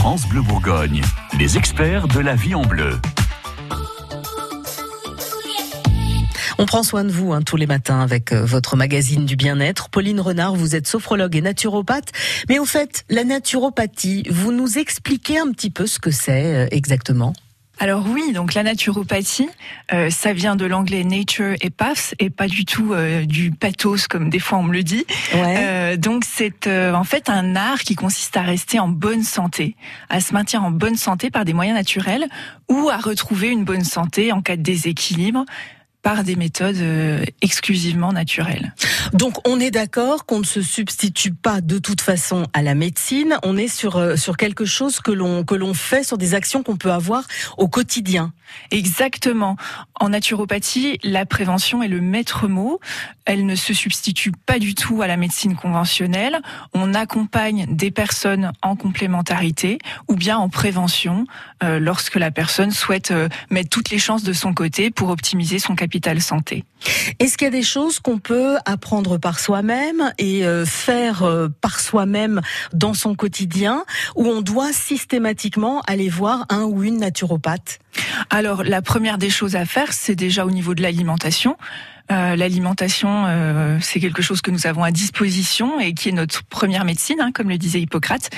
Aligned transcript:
France 0.00 0.26
Bleu 0.26 0.40
Bourgogne, 0.40 1.02
les 1.38 1.58
experts 1.58 2.08
de 2.08 2.20
la 2.20 2.34
vie 2.34 2.54
en 2.54 2.62
bleu. 2.62 2.98
On 6.56 6.64
prend 6.64 6.82
soin 6.82 7.04
de 7.04 7.10
vous 7.10 7.34
hein, 7.34 7.42
tous 7.42 7.56
les 7.56 7.66
matins 7.66 8.00
avec 8.00 8.32
euh, 8.32 8.42
votre 8.42 8.76
magazine 8.76 9.26
du 9.26 9.36
bien-être. 9.36 9.90
Pauline 9.90 10.18
Renard, 10.18 10.54
vous 10.54 10.74
êtes 10.74 10.86
sophrologue 10.86 11.36
et 11.36 11.42
naturopathe. 11.42 12.12
Mais 12.48 12.58
au 12.58 12.64
fait, 12.64 13.04
la 13.10 13.24
naturopathie, 13.24 14.22
vous 14.30 14.52
nous 14.52 14.78
expliquez 14.78 15.38
un 15.38 15.52
petit 15.52 15.68
peu 15.68 15.86
ce 15.86 15.98
que 15.98 16.10
c'est 16.10 16.54
euh, 16.54 16.68
exactement? 16.70 17.34
Alors 17.80 18.04
oui, 18.06 18.32
donc 18.32 18.54
la 18.54 18.62
naturopathie, 18.62 19.48
euh, 19.92 20.10
ça 20.10 20.32
vient 20.32 20.54
de 20.54 20.66
l'anglais 20.66 21.02
nature 21.02 21.54
et 21.60 21.70
path 21.70 22.14
et 22.18 22.30
pas 22.30 22.46
du 22.46 22.64
tout 22.64 22.94
du 23.24 23.50
pathos 23.50 24.06
comme 24.06 24.30
des 24.30 24.38
fois 24.38 24.58
on 24.58 24.62
me 24.62 24.72
le 24.72 24.82
dit. 24.82 25.04
donc 25.98 26.24
c'est 26.24 26.68
en 26.68 27.04
fait 27.04 27.28
un 27.28 27.56
art 27.56 27.80
qui 27.80 27.94
consiste 27.94 28.36
à 28.36 28.42
rester 28.42 28.78
en 28.78 28.88
bonne 28.88 29.22
santé, 29.22 29.76
à 30.10 30.20
se 30.20 30.34
maintenir 30.34 30.62
en 30.62 30.70
bonne 30.70 30.96
santé 30.96 31.30
par 31.30 31.44
des 31.44 31.54
moyens 31.54 31.76
naturels 31.76 32.26
ou 32.68 32.90
à 32.90 32.98
retrouver 32.98 33.48
une 33.48 33.64
bonne 33.64 33.84
santé 33.84 34.30
en 34.30 34.42
cas 34.42 34.56
de 34.56 34.62
déséquilibre 34.62 35.44
par 36.02 36.24
des 36.24 36.36
méthodes 36.36 36.76
euh, 36.76 37.24
exclusivement 37.42 38.12
naturelles. 38.12 38.74
Donc 39.12 39.36
on 39.46 39.58
est 39.58 39.70
d'accord 39.70 40.24
qu'on 40.24 40.38
ne 40.38 40.44
se 40.44 40.62
substitue 40.62 41.32
pas 41.32 41.60
de 41.60 41.78
toute 41.78 42.00
façon 42.00 42.46
à 42.52 42.62
la 42.62 42.74
médecine, 42.74 43.36
on 43.42 43.56
est 43.56 43.68
sur 43.68 43.96
euh, 43.96 44.16
sur 44.16 44.36
quelque 44.36 44.64
chose 44.64 45.00
que 45.00 45.10
l'on 45.10 45.44
que 45.44 45.54
l'on 45.54 45.74
fait 45.74 46.04
sur 46.04 46.16
des 46.16 46.34
actions 46.34 46.62
qu'on 46.62 46.76
peut 46.76 46.92
avoir 46.92 47.24
au 47.58 47.68
quotidien. 47.68 48.32
Exactement. 48.70 49.56
En 49.98 50.10
naturopathie, 50.10 50.98
la 51.02 51.26
prévention 51.26 51.82
est 51.82 51.88
le 51.88 52.00
maître 52.00 52.48
mot. 52.48 52.80
Elle 53.24 53.46
ne 53.46 53.54
se 53.54 53.74
substitue 53.74 54.32
pas 54.32 54.58
du 54.58 54.74
tout 54.74 55.02
à 55.02 55.06
la 55.06 55.16
médecine 55.16 55.56
conventionnelle. 55.56 56.40
On 56.74 56.94
accompagne 56.94 57.66
des 57.68 57.90
personnes 57.90 58.52
en 58.62 58.76
complémentarité 58.76 59.78
ou 60.08 60.16
bien 60.16 60.38
en 60.38 60.48
prévention 60.48 61.26
euh, 61.62 61.78
lorsque 61.78 62.16
la 62.16 62.30
personne 62.30 62.70
souhaite 62.70 63.12
mettre 63.50 63.70
toutes 63.70 63.90
les 63.90 63.98
chances 63.98 64.22
de 64.22 64.32
son 64.32 64.54
côté 64.54 64.90
pour 64.90 65.10
optimiser 65.10 65.58
son 65.58 65.74
capital 65.74 66.20
santé. 66.20 66.64
Est-ce 67.18 67.36
qu'il 67.36 67.46
y 67.46 67.48
a 67.48 67.50
des 67.50 67.62
choses 67.62 68.00
qu'on 68.00 68.18
peut 68.18 68.56
apprendre 68.64 69.18
par 69.18 69.38
soi-même 69.38 70.12
et 70.18 70.44
euh, 70.44 70.64
faire 70.64 71.22
euh, 71.22 71.48
par 71.60 71.80
soi-même 71.80 72.40
dans 72.72 72.94
son 72.94 73.14
quotidien 73.14 73.84
où 74.16 74.26
on 74.26 74.40
doit 74.40 74.72
systématiquement 74.72 75.82
aller 75.86 76.08
voir 76.08 76.46
un 76.48 76.62
ou 76.62 76.82
une 76.82 76.98
naturopathe? 76.98 77.78
Alors 78.30 78.39
la 78.42 78.82
première 78.82 79.18
des 79.18 79.30
choses 79.30 79.56
à 79.56 79.64
faire, 79.64 79.92
c'est 79.92 80.14
déjà 80.14 80.44
au 80.46 80.50
niveau 80.50 80.74
de 80.74 80.82
l'alimentation. 80.82 81.56
Euh, 82.10 82.34
l'alimentation, 82.34 83.24
euh, 83.26 83.78
c'est 83.80 84.00
quelque 84.00 84.22
chose 84.22 84.40
que 84.40 84.50
nous 84.50 84.66
avons 84.66 84.82
à 84.82 84.90
disposition 84.90 85.78
et 85.78 85.94
qui 85.94 86.08
est 86.08 86.12
notre 86.12 86.42
première 86.44 86.84
médecine, 86.84 87.20
hein, 87.20 87.30
comme 87.32 87.48
le 87.48 87.58
disait 87.58 87.80
Hippocrate. 87.80 88.30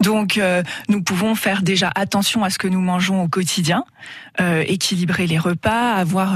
Donc, 0.00 0.36
euh, 0.36 0.62
nous 0.88 1.02
pouvons 1.02 1.34
faire 1.34 1.62
déjà 1.62 1.92
attention 1.94 2.42
à 2.42 2.50
ce 2.50 2.58
que 2.58 2.66
nous 2.66 2.80
mangeons 2.80 3.22
au 3.22 3.28
quotidien, 3.28 3.84
équilibrer 4.66 5.26
les 5.26 5.36
repas, 5.38 5.92
avoir 5.92 6.34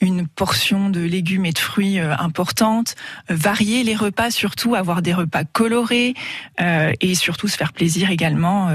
une 0.00 0.28
portion 0.28 0.88
de 0.88 1.00
légumes 1.00 1.46
et 1.46 1.52
de 1.52 1.58
fruits 1.58 1.98
importante, 1.98 2.94
varier 3.28 3.82
les 3.82 3.96
repas, 3.96 4.30
surtout 4.30 4.76
avoir 4.76 5.02
des 5.02 5.12
repas 5.12 5.42
colorés 5.42 6.14
et 6.60 7.14
surtout 7.16 7.48
se 7.48 7.56
faire 7.56 7.72
plaisir 7.72 8.10
également 8.10 8.70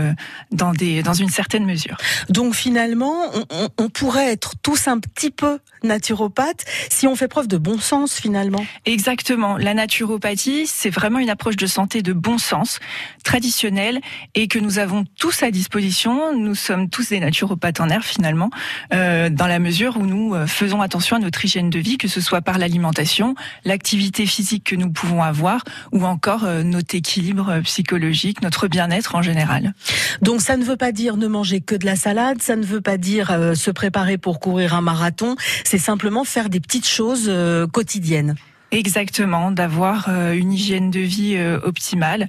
dans 0.52 0.74
des 0.74 1.04
dans 1.04 1.14
une 1.14 1.30
certaine 1.30 1.66
mesure. 1.66 1.96
Donc 2.28 2.54
finalement, 2.54 3.16
on, 3.50 3.70
on 3.78 3.90
pourrait 3.90 4.34
être 4.34 4.56
tous 4.62 4.90
un 4.90 5.00
petit 5.00 5.32
peu 5.32 5.60
naturopathe 5.84 6.66
si 6.90 7.08
on 7.08 7.16
fait 7.16 7.30
preuve 7.30 7.48
de 7.48 7.55
de 7.56 7.58
bon 7.58 7.80
sens 7.80 8.20
finalement. 8.20 8.66
Exactement. 8.86 9.58
La 9.58 9.74
naturopathie, 9.74 10.68
c'est 10.68 10.90
vraiment 10.90 11.20
une 11.20 11.30
approche 11.30 11.56
de 11.56 11.68
santé 11.68 12.02
de 12.02 12.12
bon 12.12 12.38
sens, 12.38 12.80
traditionnelle, 13.24 14.02
et 14.34 14.50
que 14.50 14.60
nous 14.60 14.78
avons 14.78 15.06
tous 15.18 15.42
à 15.42 15.52
disposition. 15.52 16.38
Nous 16.38 16.54
sommes 16.54 16.90
tous 16.90 17.10
des 17.10 17.22
naturopathes 17.22 17.80
en 17.80 17.88
air 17.88 18.04
finalement, 18.04 18.50
euh, 18.94 19.30
dans 19.30 19.48
la 19.48 19.60
mesure 19.60 19.96
où 19.96 20.06
nous 20.06 20.36
euh, 20.36 20.48
faisons 20.48 20.82
attention 20.82 21.16
à 21.16 21.20
notre 21.20 21.46
hygiène 21.46 21.70
de 21.70 21.80
vie, 21.80 21.98
que 21.98 22.10
ce 22.10 22.20
soit 22.20 22.42
par 22.42 22.58
l'alimentation, 22.58 23.36
l'activité 23.64 24.26
physique 24.26 24.66
que 24.66 24.76
nous 24.76 24.92
pouvons 24.92 25.24
avoir, 25.24 25.64
ou 25.94 26.06
encore 26.06 26.44
euh, 26.44 26.62
notre 26.62 26.94
équilibre 26.94 27.62
psychologique, 27.64 28.42
notre 28.42 28.68
bien-être 28.68 29.16
en 29.16 29.22
général. 29.22 29.74
Donc 30.22 30.42
ça 30.42 30.58
ne 30.58 30.66
veut 30.66 30.78
pas 30.78 30.92
dire 30.92 31.16
ne 31.16 31.28
manger 31.28 31.62
que 31.62 31.76
de 31.76 31.86
la 31.86 31.96
salade, 31.96 32.42
ça 32.42 32.58
ne 32.58 32.66
veut 32.66 32.82
pas 32.82 32.98
dire 32.98 33.28
se 33.56 33.72
préparer 33.72 34.18
pour 34.18 34.42
courir 34.42 34.74
un 34.74 34.82
marathon, 34.82 35.38
c'est 35.64 35.78
simplement 35.78 36.26
faire 36.26 36.50
des 36.50 36.60
petites 36.60 36.88
choses 36.88 37.30
quotidienne. 37.72 38.36
Exactement, 38.72 39.52
d'avoir 39.52 40.08
euh, 40.10 40.34
une 40.34 40.52
hygiène 40.52 40.92
de 40.92 41.00
vie 41.00 41.36
euh, 41.38 41.60
optimale 41.64 42.28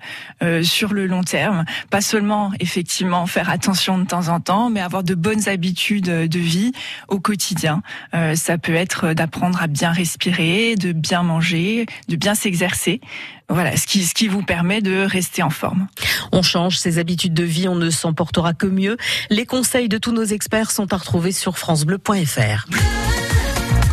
sur 0.62 0.92
le 0.92 1.06
long 1.06 1.22
terme. 1.22 1.64
Pas 1.90 2.00
seulement, 2.00 2.52
effectivement, 2.60 3.26
faire 3.26 3.50
attention 3.50 3.98
de 3.98 4.04
temps 4.04 4.28
en 4.28 4.38
temps, 4.38 4.70
mais 4.70 4.80
avoir 4.80 5.02
de 5.02 5.14
bonnes 5.14 5.48
habitudes 5.48 6.04
de 6.04 6.38
vie 6.38 6.72
au 7.08 7.20
quotidien. 7.20 7.82
ça 8.34 8.58
peut 8.58 8.74
être 8.74 9.14
d'apprendre 9.14 9.62
à 9.62 9.66
bien 9.66 9.90
respirer, 9.90 10.76
de 10.76 10.92
bien 10.92 11.22
manger, 11.22 11.86
de 12.08 12.16
bien 12.16 12.34
s'exercer. 12.34 13.00
Voilà, 13.48 13.76
ce 13.76 13.86
qui, 13.86 14.04
ce 14.04 14.14
qui 14.14 14.28
vous 14.28 14.42
permet 14.42 14.82
de 14.82 15.04
rester 15.04 15.42
en 15.42 15.50
forme. 15.50 15.88
On 16.32 16.42
change 16.42 16.78
ses 16.78 16.98
habitudes 16.98 17.34
de 17.34 17.44
vie, 17.44 17.66
on 17.68 17.76
ne 17.76 17.90
s'en 17.90 18.12
portera 18.12 18.52
que 18.52 18.66
mieux. 18.66 18.96
Les 19.30 19.46
conseils 19.46 19.88
de 19.88 19.98
tous 19.98 20.12
nos 20.12 20.24
experts 20.24 20.70
sont 20.70 20.92
à 20.92 20.96
retrouver 20.96 21.32
sur 21.32 21.58
francebleu.fr. 21.58 22.66